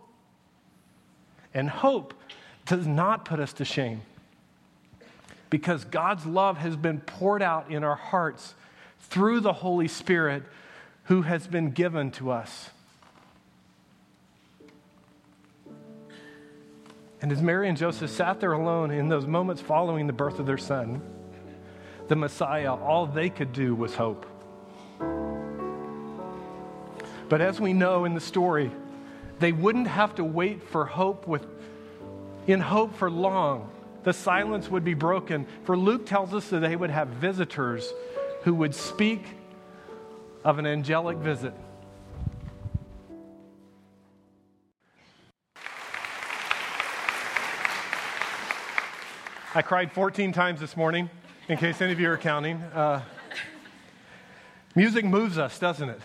And 1.52 1.68
hope 1.68 2.14
does 2.68 2.86
not 2.86 3.26
put 3.26 3.40
us 3.40 3.54
to 3.54 3.66
shame 3.66 4.04
because 5.50 5.84
God's 5.84 6.28
love 6.28 6.60
has 6.60 6.76
been 6.76 7.00
poured 7.00 7.42
out 7.42 7.72
in 7.72 7.84
our 7.84 7.96
hearts 7.96 8.54
through 9.00 9.40
the 9.40 9.52
Holy 9.52 9.88
Spirit 9.88 10.44
who 11.06 11.24
has 11.24 11.48
been 11.48 11.72
given 11.72 12.12
to 12.12 12.30
us. 12.30 12.70
And 17.22 17.32
as 17.32 17.42
Mary 17.42 17.70
and 17.70 17.78
Joseph 17.78 18.10
sat 18.10 18.40
there 18.40 18.54
alone 18.54 18.90
in 18.90 19.08
those 19.08 19.28
moments 19.28 19.62
following 19.62 20.08
the 20.08 20.14
birth 20.14 20.40
of 20.40 20.48
their 20.48 20.58
son, 20.58 21.02
the 22.08 22.16
Messiah, 22.16 22.74
all 22.74 23.06
they 23.06 23.30
could 23.30 23.54
do 23.54 23.76
was 23.76 23.96
hope. 23.96 24.26
But 27.30 27.40
as 27.40 27.62
we 27.62 27.74
know 27.74 28.06
in 28.06 28.16
the 28.16 28.20
story, 28.20 28.72
they 29.40 29.52
wouldn't 29.52 29.88
have 29.88 30.16
to 30.16 30.24
wait 30.24 30.64
for 30.64 30.86
hope 30.86 31.28
with, 31.28 31.46
in 32.48 32.60
hope 32.60 32.96
for 32.96 33.10
long. 33.10 33.70
The 34.04 34.14
silence 34.14 34.70
would 34.70 34.84
be 34.84 34.96
broken. 34.96 35.46
For 35.64 35.78
Luke 35.78 36.08
tells 36.08 36.34
us 36.34 36.50
that 36.50 36.60
they 36.60 36.76
would 36.76 36.90
have 36.90 37.08
visitors 37.08 37.94
who 38.44 38.56
would 38.56 38.74
speak 38.74 39.24
of 40.44 40.58
an 40.58 40.66
angelic 40.66 41.18
visit. 41.18 41.54
I 49.54 49.62
cried 49.62 49.92
14 49.92 50.32
times 50.32 50.62
this 50.62 50.78
morning, 50.78 51.10
in 51.50 51.58
case 51.58 51.82
any 51.82 51.92
of 51.92 52.00
you 52.00 52.10
are 52.10 52.18
counting. 52.18 52.62
Uh, 52.62 53.02
music 54.76 55.04
moves 55.04 55.38
us, 55.38 55.60
doesn't 55.60 55.90
it? 55.90 56.00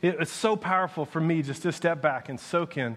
It's 0.00 0.32
so 0.32 0.56
powerful 0.56 1.04
for 1.04 1.20
me 1.20 1.42
just 1.42 1.60
to 1.64 1.72
step 1.72 2.00
back 2.00 2.30
and 2.30 2.40
soak 2.40 2.78
in 2.78 2.96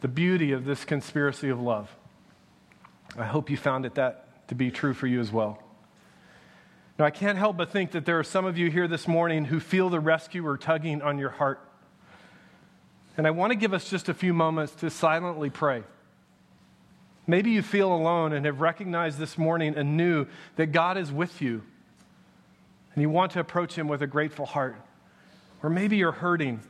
the 0.00 0.08
beauty 0.08 0.50
of 0.50 0.64
this 0.64 0.84
conspiracy 0.84 1.50
of 1.50 1.60
love. 1.60 1.94
I 3.16 3.26
hope 3.26 3.48
you 3.48 3.56
found 3.56 3.86
it 3.86 3.94
that 3.94 4.48
to 4.48 4.56
be 4.56 4.72
true 4.72 4.92
for 4.92 5.06
you 5.06 5.20
as 5.20 5.30
well. 5.30 5.62
Now, 6.98 7.04
I 7.04 7.10
can't 7.10 7.38
help 7.38 7.56
but 7.56 7.70
think 7.70 7.92
that 7.92 8.06
there 8.06 8.18
are 8.18 8.24
some 8.24 8.44
of 8.44 8.58
you 8.58 8.72
here 8.72 8.88
this 8.88 9.06
morning 9.06 9.44
who 9.44 9.60
feel 9.60 9.88
the 9.88 10.00
rescuer 10.00 10.56
tugging 10.56 11.00
on 11.00 11.16
your 11.16 11.30
heart. 11.30 11.60
And 13.16 13.24
I 13.24 13.30
want 13.30 13.52
to 13.52 13.56
give 13.56 13.72
us 13.72 13.88
just 13.88 14.08
a 14.08 14.14
few 14.14 14.34
moments 14.34 14.74
to 14.76 14.90
silently 14.90 15.48
pray. 15.48 15.84
Maybe 17.28 17.50
you 17.50 17.60
feel 17.60 17.92
alone 17.92 18.32
and 18.32 18.46
have 18.46 18.62
recognized 18.62 19.18
this 19.18 19.36
morning 19.36 19.76
anew 19.76 20.26
that 20.56 20.72
God 20.72 20.96
is 20.96 21.12
with 21.12 21.42
you, 21.42 21.62
and 22.94 23.02
you 23.02 23.10
want 23.10 23.32
to 23.32 23.40
approach 23.40 23.74
Him 23.74 23.86
with 23.86 24.02
a 24.02 24.06
grateful 24.06 24.46
heart. 24.46 24.76
Or 25.62 25.68
maybe 25.68 25.98
you're 25.98 26.10
hurting. 26.10 26.60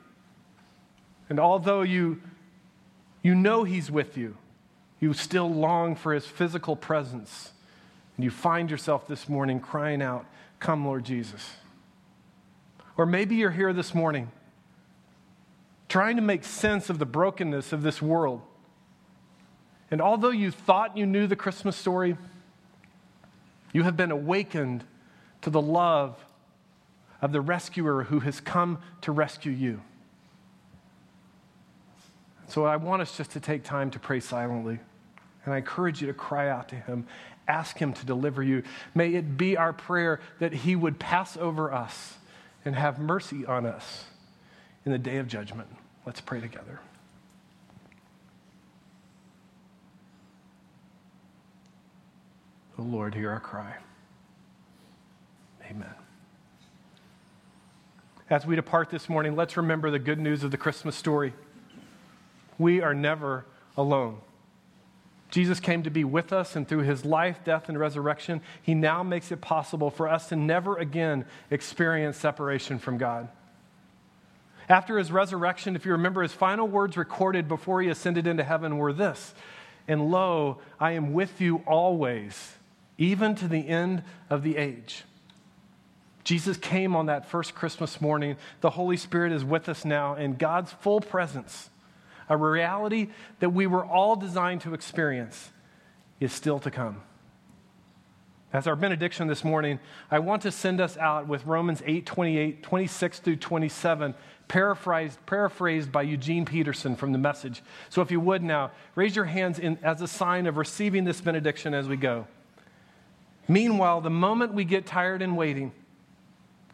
And 1.28 1.38
although 1.38 1.82
you, 1.82 2.20
you 3.22 3.36
know 3.36 3.62
He's 3.62 3.88
with 3.88 4.16
you, 4.16 4.36
you 4.98 5.14
still 5.14 5.48
long 5.48 5.94
for 5.94 6.12
His 6.12 6.26
physical 6.26 6.74
presence. 6.74 7.52
And 8.16 8.24
you 8.24 8.30
find 8.30 8.68
yourself 8.68 9.06
this 9.06 9.28
morning 9.28 9.60
crying 9.60 10.02
out, 10.02 10.26
Come, 10.58 10.84
Lord 10.84 11.04
Jesus. 11.04 11.52
Or 12.96 13.06
maybe 13.06 13.36
you're 13.36 13.52
here 13.52 13.72
this 13.72 13.94
morning 13.94 14.32
trying 15.88 16.16
to 16.16 16.22
make 16.22 16.42
sense 16.42 16.90
of 16.90 16.98
the 16.98 17.06
brokenness 17.06 17.72
of 17.72 17.82
this 17.82 18.02
world. 18.02 18.42
And 19.90 20.02
although 20.02 20.30
you 20.30 20.50
thought 20.50 20.96
you 20.96 21.06
knew 21.06 21.26
the 21.26 21.36
Christmas 21.36 21.76
story, 21.76 22.16
you 23.72 23.82
have 23.84 23.96
been 23.96 24.10
awakened 24.10 24.84
to 25.42 25.50
the 25.50 25.60
love 25.60 26.16
of 27.20 27.32
the 27.32 27.40
rescuer 27.40 28.04
who 28.04 28.20
has 28.20 28.40
come 28.40 28.78
to 29.02 29.12
rescue 29.12 29.52
you. 29.52 29.80
So 32.48 32.64
I 32.64 32.76
want 32.76 33.02
us 33.02 33.16
just 33.16 33.32
to 33.32 33.40
take 33.40 33.62
time 33.62 33.90
to 33.90 33.98
pray 33.98 34.20
silently. 34.20 34.78
And 35.44 35.54
I 35.54 35.58
encourage 35.58 36.00
you 36.00 36.06
to 36.08 36.14
cry 36.14 36.48
out 36.48 36.68
to 36.70 36.76
him. 36.76 37.06
Ask 37.46 37.78
him 37.78 37.92
to 37.94 38.06
deliver 38.06 38.42
you. 38.42 38.62
May 38.94 39.14
it 39.14 39.36
be 39.36 39.56
our 39.56 39.72
prayer 39.72 40.20
that 40.38 40.52
he 40.52 40.76
would 40.76 40.98
pass 40.98 41.36
over 41.36 41.72
us 41.72 42.16
and 42.64 42.74
have 42.74 42.98
mercy 42.98 43.46
on 43.46 43.64
us 43.64 44.04
in 44.84 44.92
the 44.92 44.98
day 44.98 45.16
of 45.16 45.28
judgment. 45.28 45.68
Let's 46.04 46.20
pray 46.20 46.40
together. 46.40 46.80
Oh 52.78 52.82
Lord, 52.82 53.14
hear 53.14 53.30
our 53.30 53.40
cry. 53.40 53.76
Amen. 55.68 55.94
As 58.30 58.46
we 58.46 58.56
depart 58.56 58.90
this 58.90 59.08
morning, 59.08 59.34
let's 59.34 59.56
remember 59.56 59.90
the 59.90 59.98
good 59.98 60.20
news 60.20 60.44
of 60.44 60.50
the 60.50 60.56
Christmas 60.56 60.94
story. 60.94 61.32
We 62.58 62.80
are 62.80 62.94
never 62.94 63.46
alone. 63.76 64.18
Jesus 65.30 65.60
came 65.60 65.82
to 65.82 65.90
be 65.90 66.04
with 66.04 66.32
us, 66.32 66.56
and 66.56 66.66
through 66.66 66.82
his 66.82 67.04
life, 67.04 67.40
death, 67.44 67.68
and 67.68 67.78
resurrection, 67.78 68.40
he 68.62 68.74
now 68.74 69.02
makes 69.02 69.30
it 69.32 69.40
possible 69.40 69.90
for 69.90 70.08
us 70.08 70.28
to 70.28 70.36
never 70.36 70.76
again 70.76 71.26
experience 71.50 72.16
separation 72.16 72.78
from 72.78 72.96
God. 72.96 73.28
After 74.68 74.98
his 74.98 75.10
resurrection, 75.10 75.74
if 75.74 75.84
you 75.84 75.92
remember, 75.92 76.22
his 76.22 76.32
final 76.32 76.68
words 76.68 76.96
recorded 76.96 77.48
before 77.48 77.82
he 77.82 77.88
ascended 77.88 78.26
into 78.26 78.44
heaven 78.44 78.78
were 78.78 78.92
this 78.92 79.34
And 79.86 80.10
lo, 80.10 80.58
I 80.78 80.92
am 80.92 81.12
with 81.12 81.40
you 81.40 81.62
always, 81.66 82.57
even 82.98 83.34
to 83.36 83.48
the 83.48 83.68
end 83.68 84.02
of 84.28 84.42
the 84.42 84.56
age. 84.56 85.04
Jesus 86.24 86.58
came 86.58 86.94
on 86.94 87.06
that 87.06 87.30
first 87.30 87.54
Christmas 87.54 88.00
morning. 88.00 88.36
The 88.60 88.70
Holy 88.70 88.98
Spirit 88.98 89.32
is 89.32 89.44
with 89.44 89.68
us 89.68 89.84
now, 89.84 90.14
in 90.16 90.34
God's 90.34 90.72
full 90.72 91.00
presence 91.00 91.70
a 92.28 92.36
reality 92.36 93.08
that 93.40 93.50
we 93.50 93.66
were 93.66 93.84
all 93.84 94.16
designed 94.16 94.60
to 94.62 94.74
experience, 94.74 95.50
is 96.20 96.32
still 96.32 96.58
to 96.60 96.70
come. 96.70 97.02
As 98.52 98.66
our 98.66 98.76
benediction 98.76 99.28
this 99.28 99.44
morning, 99.44 99.78
I 100.10 100.20
want 100.20 100.42
to 100.42 100.50
send 100.50 100.80
us 100.80 100.96
out 100.96 101.28
with 101.28 101.44
Romans 101.44 101.82
8 101.84 102.06
28, 102.06 102.62
26 102.62 103.18
through 103.20 103.36
27, 103.36 104.14
paraphrased, 104.48 105.18
paraphrased 105.26 105.92
by 105.92 106.02
Eugene 106.02 106.46
Peterson 106.46 106.96
from 106.96 107.12
the 107.12 107.18
message. 107.18 107.62
So 107.90 108.00
if 108.00 108.10
you 108.10 108.20
would 108.20 108.42
now, 108.42 108.70
raise 108.94 109.14
your 109.14 109.26
hands 109.26 109.58
in, 109.58 109.78
as 109.82 110.00
a 110.00 110.08
sign 110.08 110.46
of 110.46 110.56
receiving 110.56 111.04
this 111.04 111.20
benediction 111.20 111.74
as 111.74 111.86
we 111.86 111.96
go. 111.96 112.26
Meanwhile, 113.48 114.02
the 114.02 114.10
moment 114.10 114.52
we 114.52 114.64
get 114.64 114.86
tired 114.86 115.22
and 115.22 115.36
waiting, 115.36 115.72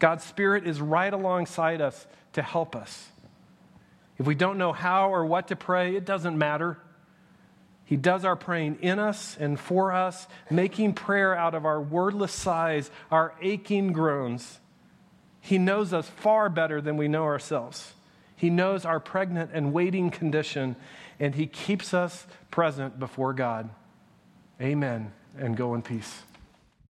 God's 0.00 0.24
Spirit 0.24 0.66
is 0.66 0.80
right 0.80 1.12
alongside 1.12 1.80
us 1.80 2.06
to 2.32 2.42
help 2.42 2.74
us. 2.74 3.10
If 4.18 4.26
we 4.26 4.34
don't 4.34 4.58
know 4.58 4.72
how 4.72 5.10
or 5.10 5.24
what 5.24 5.48
to 5.48 5.56
pray, 5.56 5.94
it 5.94 6.04
doesn't 6.04 6.36
matter. 6.36 6.78
He 7.84 7.96
does 7.96 8.24
our 8.24 8.36
praying 8.36 8.78
in 8.80 8.98
us 8.98 9.36
and 9.38 9.58
for 9.58 9.92
us, 9.92 10.26
making 10.50 10.94
prayer 10.94 11.36
out 11.36 11.54
of 11.54 11.64
our 11.64 11.80
wordless 11.80 12.32
sighs, 12.32 12.90
our 13.10 13.34
aching 13.40 13.92
groans. 13.92 14.58
He 15.40 15.58
knows 15.58 15.92
us 15.92 16.08
far 16.08 16.48
better 16.48 16.80
than 16.80 16.96
we 16.96 17.06
know 17.06 17.24
ourselves. 17.24 17.92
He 18.34 18.50
knows 18.50 18.84
our 18.84 18.98
pregnant 18.98 19.50
and 19.52 19.72
waiting 19.72 20.10
condition, 20.10 20.76
and 21.20 21.34
He 21.34 21.46
keeps 21.46 21.94
us 21.94 22.26
present 22.50 22.98
before 22.98 23.32
God. 23.32 23.68
Amen, 24.60 25.12
and 25.36 25.56
go 25.56 25.74
in 25.74 25.82
peace. 25.82 26.22